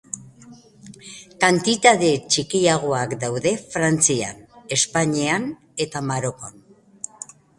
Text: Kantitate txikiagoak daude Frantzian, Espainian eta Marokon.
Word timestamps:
Kantitate 1.43 2.07
txikiagoak 2.35 3.13
daude 3.25 3.51
Frantzian, 3.75 4.41
Espainian 4.79 5.45
eta 5.87 6.05
Marokon. 6.09 6.59